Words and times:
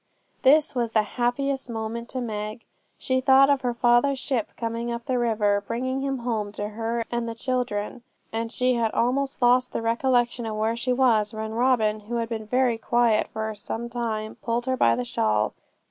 This 0.41 0.73
was 0.73 0.93
the 0.93 1.03
happiest 1.03 1.69
moment 1.69 2.09
to 2.09 2.21
Meg. 2.21 2.65
She 2.97 3.21
thought 3.21 3.51
of 3.51 3.61
her 3.61 3.75
father's 3.75 4.17
ship 4.17 4.49
coming 4.57 4.91
up 4.91 5.05
the 5.05 5.19
river, 5.19 5.63
bringing 5.67 6.01
him 6.01 6.17
home 6.17 6.51
to 6.53 6.69
her 6.69 7.03
and 7.11 7.29
the 7.29 7.35
children; 7.35 8.01
and 8.33 8.51
she 8.51 8.73
had 8.73 8.91
almost 8.93 9.43
lost 9.43 9.73
the 9.73 9.81
recollection 9.83 10.47
of 10.47 10.55
where 10.55 10.75
she 10.75 10.91
was, 10.91 11.35
when 11.35 11.51
Robin, 11.53 11.99
who 11.99 12.15
had 12.15 12.29
been 12.29 12.47
very 12.47 12.79
quiet 12.79 13.27
for 13.27 13.53
some 13.53 13.89
time, 13.89 14.37
pulled 14.41 14.65
her 14.65 14.75
by 14.75 14.95
the 14.95 15.05
shawl. 15.05 15.53